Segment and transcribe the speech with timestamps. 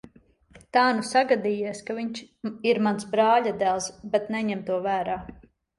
[0.77, 2.23] Tā nu sagadījies, ka viņš
[2.71, 5.25] ir mans brāļadēls, bet neņem to vērā.